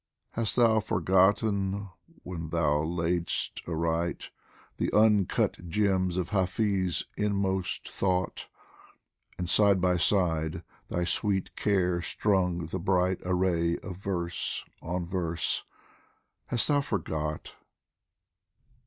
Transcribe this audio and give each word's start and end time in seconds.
Hast 0.31 0.55
thou 0.55 0.79
forgotten 0.79 1.87
when 2.23 2.49
thou 2.49 2.81
laid'st 2.81 3.61
aright 3.67 4.31
The 4.77 4.91
uncut 4.93 5.69
gems 5.69 6.17
of 6.17 6.31
HafiV 6.31 7.05
inmost 7.15 7.87
thought, 7.87 8.47
And 9.37 9.47
side 9.47 9.79
by 9.79 9.97
side 9.97 10.63
thy 10.89 11.03
sweet 11.03 11.55
care 11.55 12.01
strung 12.01 12.65
the 12.65 12.79
bright 12.79 13.19
Array 13.25 13.77
of 13.83 13.97
verse 13.97 14.65
on 14.81 15.05
verse 15.05 15.65
hast 16.47 16.69
thou 16.69 16.81
forgot 16.81 17.53